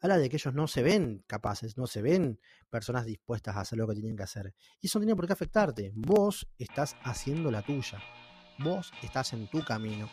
Habla 0.00 0.18
de 0.18 0.28
que 0.28 0.36
ellos 0.36 0.54
no 0.54 0.68
se 0.68 0.82
ven 0.82 1.24
capaces, 1.26 1.78
no 1.78 1.86
se 1.86 2.02
ven 2.02 2.38
personas 2.68 3.06
dispuestas 3.06 3.56
a 3.56 3.60
hacer 3.60 3.78
lo 3.78 3.88
que 3.88 3.94
tienen 3.94 4.16
que 4.16 4.22
hacer. 4.22 4.54
Y 4.80 4.86
eso 4.88 4.98
no 4.98 5.04
tiene 5.04 5.16
por 5.16 5.26
qué 5.26 5.32
afectarte. 5.32 5.92
Vos 5.94 6.46
estás 6.58 6.96
haciendo 7.02 7.50
la 7.50 7.62
tuya. 7.62 7.98
Vos 8.58 8.92
estás 9.02 9.32
en 9.32 9.48
tu 9.48 9.64
camino. 9.64 10.10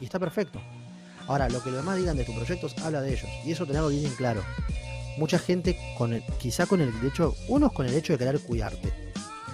Y 0.00 0.04
está 0.04 0.20
perfecto. 0.20 0.60
Ahora, 1.26 1.48
lo 1.48 1.62
que 1.62 1.70
los 1.70 1.80
demás 1.80 1.96
digan 1.96 2.16
de 2.16 2.24
tus 2.24 2.34
proyectos 2.34 2.76
habla 2.78 3.00
de 3.00 3.12
ellos. 3.12 3.28
Y 3.44 3.52
eso 3.52 3.66
tenerlo 3.66 3.88
bien 3.88 4.06
en 4.06 4.14
claro. 4.14 4.42
Mucha 5.18 5.38
gente, 5.38 5.76
con 5.98 6.12
el, 6.12 6.22
quizá 6.38 6.66
con 6.66 6.80
el 6.80 6.92
hecho, 7.04 7.34
unos 7.48 7.72
con 7.72 7.86
el 7.86 7.94
hecho 7.94 8.12
de 8.12 8.18
querer 8.18 8.40
cuidarte, 8.40 8.92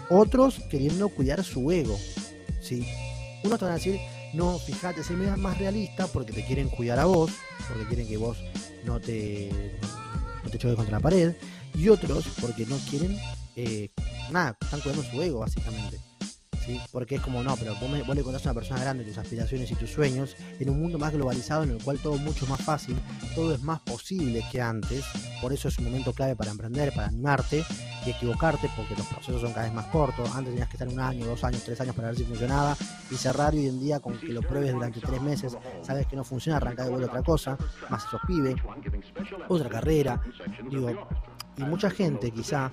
otros 0.08 0.60
queriendo 0.70 1.08
cuidar 1.08 1.42
su 1.42 1.70
ego. 1.72 1.98
¿sí? 2.60 2.86
Unos 3.44 3.58
te 3.58 3.64
van 3.64 3.72
a 3.72 3.76
decir, 3.76 3.98
no, 4.34 4.58
fíjate, 4.58 5.02
sé 5.02 5.14
más 5.14 5.58
realista 5.58 6.06
porque 6.06 6.32
te 6.32 6.44
quieren 6.44 6.68
cuidar 6.68 6.98
a 6.98 7.06
vos, 7.06 7.32
porque 7.68 7.86
quieren 7.86 8.06
que 8.06 8.16
vos 8.16 8.38
no 8.84 9.00
te, 9.00 9.50
no 10.44 10.50
choques 10.50 10.76
contra 10.76 10.98
la 10.98 11.00
pared. 11.00 11.34
Y 11.74 11.88
otros 11.88 12.26
porque 12.40 12.66
no 12.66 12.76
quieren, 12.90 13.16
eh, 13.54 13.90
nada, 14.30 14.56
están 14.60 14.80
cuidando 14.80 15.04
su 15.04 15.22
ego, 15.22 15.40
básicamente. 15.40 15.98
Porque 16.92 17.14
es 17.14 17.22
como, 17.22 17.42
no, 17.42 17.56
pero 17.56 17.74
vos, 17.76 17.88
me, 17.88 18.02
vos 18.02 18.14
le 18.14 18.22
contás 18.22 18.46
a 18.46 18.50
una 18.50 18.60
persona 18.60 18.80
grande 18.80 19.04
tus 19.04 19.16
aspiraciones 19.16 19.70
y 19.70 19.74
tus 19.74 19.90
sueños 19.90 20.36
en 20.60 20.68
un 20.68 20.80
mundo 20.80 20.98
más 20.98 21.12
globalizado 21.12 21.62
en 21.62 21.70
el 21.70 21.82
cual 21.82 21.98
todo 21.98 22.16
es 22.16 22.20
mucho 22.20 22.46
más 22.46 22.60
fácil, 22.60 22.96
todo 23.34 23.54
es 23.54 23.62
más 23.62 23.80
posible 23.80 24.44
que 24.52 24.60
antes. 24.60 25.04
Por 25.40 25.52
eso 25.52 25.68
es 25.68 25.78
un 25.78 25.84
momento 25.84 26.12
clave 26.12 26.36
para 26.36 26.50
emprender, 26.50 26.92
para 26.92 27.08
animarte 27.08 27.64
y 28.06 28.10
equivocarte, 28.10 28.70
porque 28.76 28.94
los 28.96 29.06
procesos 29.06 29.40
son 29.40 29.52
cada 29.52 29.66
vez 29.66 29.74
más 29.74 29.86
cortos. 29.86 30.30
Antes 30.34 30.52
tenías 30.52 30.68
que 30.68 30.76
estar 30.76 30.88
un 30.88 31.00
año, 31.00 31.26
dos 31.26 31.42
años, 31.44 31.62
tres 31.64 31.80
años 31.80 31.94
para 31.94 32.08
ver 32.08 32.16
si 32.16 32.24
funcionaba 32.24 32.76
y 33.10 33.14
cerrar 33.16 33.54
hoy 33.54 33.66
en 33.66 33.80
día 33.80 34.00
con 34.00 34.18
que 34.18 34.32
lo 34.32 34.40
pruebes 34.42 34.72
durante 34.72 35.00
tres 35.00 35.20
meses, 35.20 35.56
sabes 35.82 36.06
que 36.06 36.16
no 36.16 36.24
funciona, 36.24 36.56
arrancar 36.56 36.86
de 36.86 36.92
vuelta 36.92 37.08
otra 37.08 37.22
cosa, 37.22 37.56
más 37.88 38.04
esos 38.04 38.20
pibes, 38.26 38.56
otra 39.48 39.68
carrera, 39.68 40.20
digo, 40.70 40.90
y 41.56 41.62
mucha 41.62 41.90
gente 41.90 42.30
quizá 42.30 42.70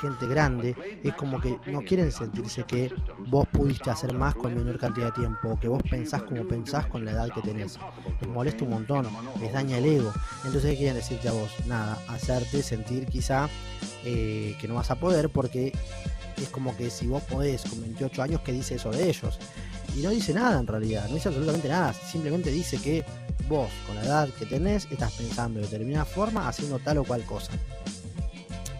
gente 0.00 0.26
grande, 0.26 0.76
es 1.02 1.14
como 1.14 1.40
que 1.40 1.58
no 1.66 1.82
quieren 1.82 2.10
sentirse 2.12 2.64
que 2.64 2.92
vos 3.28 3.46
pudiste 3.48 3.90
hacer 3.90 4.14
más 4.14 4.34
con 4.34 4.54
menor 4.54 4.78
cantidad 4.78 5.06
de 5.06 5.20
tiempo, 5.20 5.50
o 5.50 5.60
que 5.60 5.68
vos 5.68 5.82
pensás 5.88 6.22
como 6.22 6.46
pensás 6.46 6.86
con 6.86 7.04
la 7.04 7.12
edad 7.12 7.30
que 7.32 7.40
tenés. 7.42 7.78
Les 8.20 8.28
molesta 8.28 8.64
un 8.64 8.70
montón, 8.70 9.06
les 9.40 9.52
daña 9.52 9.78
el 9.78 9.86
ego. 9.86 10.12
Entonces, 10.44 10.72
¿qué 10.72 10.76
quieren 10.76 10.96
decirte 10.96 11.28
a 11.28 11.32
vos? 11.32 11.50
Nada, 11.66 11.98
hacerte 12.08 12.62
sentir 12.62 13.06
quizá 13.06 13.48
eh, 14.04 14.56
que 14.60 14.68
no 14.68 14.74
vas 14.74 14.90
a 14.90 14.96
poder 14.96 15.30
porque 15.30 15.72
es 16.36 16.48
como 16.48 16.76
que 16.76 16.90
si 16.90 17.06
vos 17.06 17.22
podés 17.22 17.62
con 17.62 17.80
28 17.80 18.22
años, 18.22 18.40
¿qué 18.40 18.52
dice 18.52 18.74
eso 18.76 18.90
de 18.90 19.08
ellos? 19.08 19.38
Y 19.96 20.02
no 20.02 20.10
dice 20.10 20.34
nada 20.34 20.58
en 20.58 20.66
realidad, 20.66 21.08
no 21.08 21.14
dice 21.14 21.28
absolutamente 21.28 21.68
nada, 21.68 21.92
simplemente 21.92 22.50
dice 22.50 22.78
que 22.78 23.04
vos, 23.48 23.70
con 23.86 23.94
la 23.96 24.04
edad 24.04 24.28
que 24.30 24.46
tenés, 24.46 24.88
estás 24.90 25.12
pensando 25.12 25.60
de 25.60 25.66
determinada 25.66 26.04
forma, 26.04 26.48
haciendo 26.48 26.78
tal 26.78 26.98
o 26.98 27.04
cual 27.04 27.22
cosa. 27.22 27.52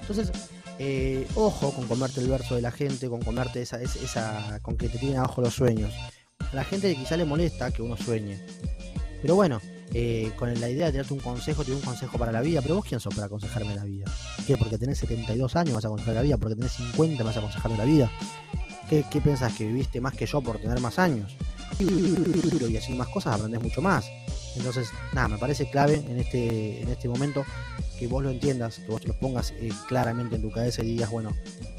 Entonces, 0.01 0.33
eh, 0.79 1.27
ojo 1.35 1.73
con 1.73 1.87
comerte 1.87 2.21
el 2.21 2.29
verso 2.29 2.57
de 2.57 2.63
la 2.63 2.71
gente, 2.71 3.09
con 3.09 3.23
comerte 3.23 3.63
esa, 3.63 3.81
esa, 3.81 4.59
con 4.63 4.77
que 4.77 4.89
te 4.89 4.99
tienen 4.99 5.19
abajo 5.19 5.41
los 5.41 5.55
sueños. 5.55 5.93
A 6.41 6.57
la 6.57 6.65
gente 6.65 6.95
quizá 6.95 7.17
le 7.17 7.25
molesta 7.25 7.71
que 7.71 7.83
uno 7.83 7.97
sueñe. 7.97 8.39
Pero 9.23 9.37
bueno, 9.37 9.61
eh, 9.93 10.33
con 10.37 10.53
la 10.61 10.69
idea 10.69 10.91
de 10.91 10.99
darte 10.99 11.15
un 11.15 11.21
consejo, 11.21 11.65
te 11.65 11.71
doy 11.71 11.81
un 11.81 11.87
consejo 11.87 12.19
para 12.19 12.33
la 12.33 12.41
vida. 12.41 12.61
Pero 12.63 12.77
vos 12.77 12.85
quién 12.85 13.01
sos 13.01 13.15
para 13.15 13.27
aconsejarme 13.27 13.75
la 13.75 13.85
vida? 13.85 14.07
¿Qué? 14.47 14.57
Porque 14.57 14.79
tenés 14.79 14.99
72 14.99 15.57
años 15.57 15.75
vas 15.75 15.85
a 15.85 15.89
aconsejar 15.89 16.15
la 16.15 16.23
vida, 16.23 16.37
porque 16.37 16.57
tenés 16.57 16.73
50 16.73 17.23
vas 17.23 17.37
a 17.37 17.39
aconsejarme 17.39 17.79
la 17.79 17.85
vida. 17.85 18.11
¿Qué, 18.89 19.05
¿Qué 19.11 19.21
pensás? 19.21 19.55
¿Que 19.55 19.67
viviste 19.67 20.01
más 20.01 20.15
que 20.15 20.27
yo 20.27 20.41
por 20.43 20.59
tener 20.59 20.81
más 20.81 20.99
años? 20.99 21.37
Y 21.79 22.77
así 22.77 22.93
más 22.93 23.09
cosas 23.09 23.35
aprendés 23.35 23.63
mucho 23.63 23.81
más. 23.81 24.07
Entonces, 24.57 24.89
nada, 25.13 25.29
me 25.29 25.39
parece 25.39 25.69
clave 25.71 25.95
en 26.09 26.19
este, 26.19 26.83
en 26.83 26.89
este 26.89 27.09
momento 27.09 27.45
que 27.99 28.07
vos 28.07 28.23
lo 28.23 28.31
entiendas, 28.31 28.79
que 28.79 28.89
vos 28.89 29.01
te 29.01 29.09
los 29.09 29.17
pongas 29.17 29.53
eh, 29.53 29.71
claramente 29.89 30.37
en 30.37 30.43
tu 30.43 30.51
cabeza 30.51 30.83
y 30.83 30.93
digas, 30.93 31.11
bueno, 31.11 31.31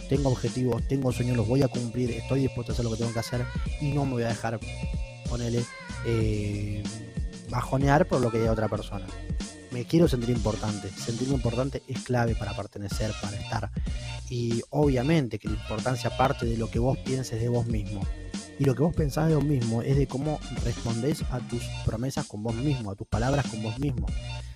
tengo 0.10 0.30
objetivos, 0.30 0.88
tengo 0.88 1.12
sueños, 1.12 1.38
los 1.38 1.48
voy 1.48 1.64
a 1.64 1.68
cumplir, 1.68 2.12
estoy 2.12 2.42
dispuesto 2.42 2.72
a 2.72 2.74
hacer 2.74 2.86
lo 2.86 2.92
que 2.92 2.98
tengo 2.98 3.14
que 3.14 3.20
hacer 3.20 3.46
y 3.82 3.92
no 3.92 4.06
me 4.06 4.14
voy 4.14 4.24
a 4.24 4.30
dejar, 4.30 4.60
ponele, 5.30 5.64
eh, 6.06 6.84
bajonear 7.50 8.08
por 8.08 8.22
lo 8.22 8.32
que 8.32 8.40
diga 8.40 8.52
otra 8.52 8.68
persona. 8.68 9.06
Me 9.72 9.84
quiero 9.84 10.08
sentir 10.08 10.30
importante. 10.30 10.90
Sentirme 10.90 11.36
importante 11.36 11.84
es 11.88 12.02
clave 12.04 12.34
para 12.36 12.56
pertenecer, 12.56 13.12
para 13.22 13.36
estar. 13.36 13.72
Y 14.30 14.62
obviamente 14.70 15.38
que 15.38 15.50
la 15.50 15.56
importancia 15.56 16.16
parte 16.16 16.46
de 16.46 16.56
lo 16.56 16.70
que 16.70 16.80
vos 16.80 16.98
pienses 17.00 17.42
de 17.42 17.50
vos 17.50 17.66
mismo. 17.66 18.02
Y 18.58 18.64
lo 18.64 18.74
que 18.74 18.84
vos 18.84 18.96
pensás 18.96 19.28
de 19.28 19.36
vos 19.36 19.44
mismo 19.44 19.82
es 19.82 19.98
de 19.98 20.08
cómo 20.08 20.40
respondés 20.64 21.24
a 21.30 21.40
tus 21.40 21.62
promesas 21.86 22.26
con 22.26 22.42
vos 22.42 22.56
mismo, 22.56 22.90
a 22.92 22.96
tus 22.96 23.06
palabras 23.06 23.46
con 23.48 23.62
vos 23.62 23.78
mismo. 23.80 24.08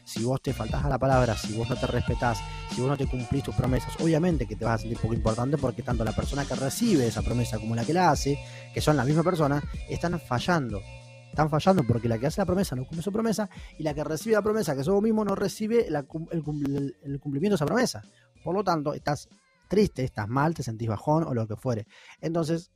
Si 0.06 0.24
vos 0.24 0.42
te 0.42 0.54
faltás 0.54 0.86
a 0.86 0.90
la 0.90 0.98
palabra, 0.98 1.36
si 1.36 1.58
vos 1.58 1.70
no 1.70 1.76
te 1.76 1.86
respetás, 1.86 2.40
si 2.74 2.80
vos 2.80 2.90
no 2.90 2.96
te 2.96 3.08
cumplís 3.08 3.44
tus 3.44 3.56
promesas, 3.56 3.94
obviamente 4.00 4.48
que 4.48 4.56
te 4.56 4.64
vas 4.64 4.76
a 4.76 4.78
sentir 4.80 4.98
poco 4.98 5.14
importante 5.14 5.58
porque 5.58 5.84
tanto 5.84 6.06
la 6.06 6.14
persona 6.14 6.46
que 6.46 6.56
recibe 6.56 7.08
esa 7.08 7.22
promesa 7.22 7.60
como 7.60 7.76
la 7.76 7.84
que 7.84 7.94
la 7.94 8.10
hace, 8.10 8.40
que 8.74 8.80
son 8.80 8.96
la 8.96 9.04
misma 9.04 9.22
persona, 9.22 9.62
están 9.90 10.18
fallando. 10.20 10.82
Están 11.30 11.50
fallando 11.50 11.84
porque 11.84 12.08
la 12.08 12.18
que 12.18 12.28
hace 12.28 12.40
la 12.40 12.46
promesa 12.46 12.78
no 12.78 12.86
cumple 12.86 13.04
su 13.04 13.12
promesa 13.12 13.50
y 13.78 13.84
la 13.84 13.94
que 13.94 14.04
recibe 14.06 14.36
la 14.36 14.42
promesa, 14.42 14.76
que 14.76 14.82
es 14.82 14.88
vos 14.88 15.04
mismo, 15.04 15.26
no 15.26 15.36
recibe 15.36 15.88
el, 15.88 15.96
el 15.96 17.20
cumplimiento 17.20 17.54
de 17.54 17.56
esa 17.56 17.66
promesa. 17.66 18.02
Por 18.44 18.56
lo 18.56 18.64
tanto, 18.64 18.94
estás 18.94 19.28
triste, 19.68 20.06
estás 20.06 20.30
mal, 20.30 20.54
te 20.54 20.64
sentís 20.64 20.88
bajón 20.88 21.26
o 21.26 21.34
lo 21.34 21.46
que 21.48 21.58
fuere. 21.58 21.86
Entonces, 22.22 22.72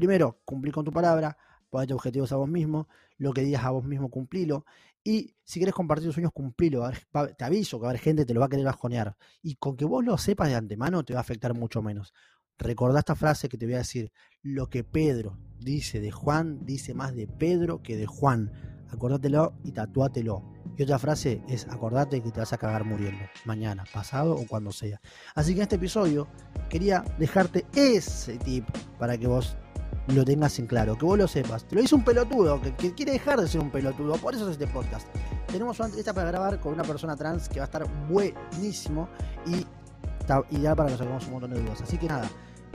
primero, 0.00 0.40
cumplir 0.46 0.72
con 0.72 0.82
tu 0.82 0.90
palabra, 0.90 1.36
ponerte 1.68 1.92
objetivos 1.92 2.32
a 2.32 2.36
vos 2.36 2.48
mismo, 2.48 2.88
lo 3.18 3.34
que 3.34 3.42
digas 3.42 3.64
a 3.64 3.70
vos 3.70 3.84
mismo, 3.84 4.08
cumplilo. 4.08 4.64
Y 5.04 5.34
si 5.44 5.58
quieres 5.58 5.74
compartir 5.74 6.06
tus 6.06 6.14
sueños, 6.14 6.32
cumplilo. 6.32 6.90
Te 7.36 7.44
aviso 7.44 7.78
que 7.78 7.82
va 7.82 7.88
a 7.88 7.90
haber 7.90 8.00
gente 8.00 8.22
que 8.22 8.26
te 8.26 8.34
lo 8.34 8.40
va 8.40 8.46
a 8.46 8.48
querer 8.48 8.64
bajonear. 8.64 9.14
Y 9.42 9.56
con 9.56 9.76
que 9.76 9.84
vos 9.84 10.02
lo 10.02 10.16
sepas 10.16 10.48
de 10.48 10.54
antemano, 10.54 11.04
te 11.04 11.12
va 11.12 11.20
a 11.20 11.22
afectar 11.22 11.52
mucho 11.54 11.82
menos. 11.82 12.14
Recordá 12.58 13.00
esta 13.00 13.14
frase 13.14 13.50
que 13.50 13.58
te 13.58 13.66
voy 13.66 13.74
a 13.74 13.78
decir. 13.78 14.10
Lo 14.42 14.70
que 14.70 14.84
Pedro 14.84 15.38
dice 15.58 16.00
de 16.00 16.10
Juan, 16.10 16.64
dice 16.64 16.94
más 16.94 17.14
de 17.14 17.26
Pedro 17.26 17.82
que 17.82 17.98
de 17.98 18.06
Juan. 18.06 18.52
Acordátelo 18.88 19.52
y 19.64 19.72
tatuátelo. 19.72 20.52
Y 20.78 20.82
otra 20.82 20.98
frase 20.98 21.42
es 21.46 21.66
acordate 21.68 22.22
que 22.22 22.30
te 22.30 22.40
vas 22.40 22.54
a 22.54 22.58
cagar 22.58 22.84
muriendo. 22.84 23.22
Mañana, 23.44 23.84
pasado 23.92 24.34
o 24.34 24.46
cuando 24.46 24.72
sea. 24.72 24.98
Así 25.34 25.52
que 25.52 25.60
en 25.60 25.64
este 25.64 25.76
episodio 25.76 26.26
quería 26.70 27.04
dejarte 27.18 27.66
ese 27.74 28.38
tip 28.38 28.64
para 28.98 29.18
que 29.18 29.26
vos 29.26 29.56
lo 30.08 30.24
tengas 30.24 30.58
en 30.58 30.66
claro, 30.66 30.96
que 30.96 31.04
vos 31.04 31.18
lo 31.18 31.28
sepas. 31.28 31.64
Te 31.64 31.74
lo 31.74 31.82
dice 31.82 31.94
un 31.94 32.04
pelotudo, 32.04 32.60
que, 32.60 32.94
quiere 32.94 33.12
dejar 33.12 33.40
de 33.40 33.48
ser 33.48 33.60
un 33.60 33.70
pelotudo, 33.70 34.14
por 34.16 34.34
eso 34.34 34.46
es 34.46 34.52
este 34.52 34.66
podcast. 34.66 35.06
Tenemos 35.46 35.78
una 35.78 35.86
entrevista 35.86 36.12
para 36.12 36.28
grabar 36.30 36.60
con 36.60 36.72
una 36.72 36.82
persona 36.82 37.16
trans 37.16 37.48
que 37.48 37.60
va 37.60 37.64
a 37.64 37.66
estar 37.66 37.86
buenísimo 38.08 39.08
y, 39.46 39.66
ya 40.60 40.74
para 40.74 40.88
que 40.88 40.92
nos 40.92 41.00
hagamos 41.00 41.26
un 41.26 41.32
montón 41.32 41.50
de 41.52 41.60
dudas. 41.60 41.82
Así 41.82 41.96
que 41.98 42.06
nada, 42.06 42.28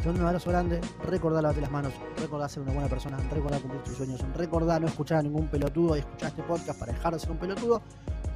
mando 0.05 0.21
un 0.21 0.27
abrazo 0.27 0.49
grande, 0.49 0.81
recordá 1.05 1.41
lavarte 1.41 1.61
las 1.61 1.71
manos, 1.71 1.93
recordá 2.17 2.47
ser 2.49 2.63
una 2.63 2.73
buena 2.73 2.89
persona, 2.89 3.17
recordá 3.31 3.59
cumplir 3.59 3.81
tus 3.83 3.97
sueños, 3.97 4.21
recordá 4.35 4.79
no 4.79 4.87
escuchar 4.87 5.19
a 5.19 5.23
ningún 5.23 5.47
pelotudo 5.47 5.95
y 5.95 5.99
escuchar 5.99 6.29
este 6.29 6.43
podcast 6.43 6.79
para 6.79 6.93
dejar 6.93 7.13
de 7.13 7.19
ser 7.19 7.31
un 7.31 7.37
pelotudo. 7.37 7.81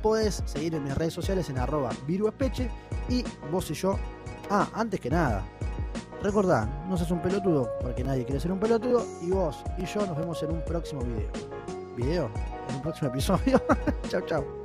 Puedes 0.01 0.41
seguir 0.45 0.75
en 0.75 0.83
mis 0.83 0.95
redes 0.95 1.13
sociales 1.13 1.49
en 1.49 1.57
arroba 1.57 1.91
viruespeche 2.07 2.69
y 3.09 3.23
vos 3.51 3.69
y 3.71 3.73
yo. 3.73 3.97
Ah, 4.49 4.67
antes 4.73 4.99
que 4.99 5.09
nada, 5.09 5.43
Recordá, 6.21 6.65
no 6.87 6.97
seas 6.97 7.11
un 7.11 7.21
pelotudo, 7.21 7.71
porque 7.81 8.03
nadie 8.03 8.25
quiere 8.25 8.41
ser 8.41 8.51
un 8.51 8.59
pelotudo, 8.59 9.05
y 9.21 9.31
vos 9.31 9.63
y 9.77 9.85
yo 9.85 10.05
nos 10.05 10.17
vemos 10.17 10.43
en 10.43 10.51
un 10.51 10.61
próximo 10.65 11.01
video. 11.01 11.29
¿Video? 11.95 12.29
¿En 12.69 12.75
un 12.75 12.81
próximo 12.81 13.09
episodio? 13.09 13.61
chao, 14.09 14.21
chao. 14.21 14.58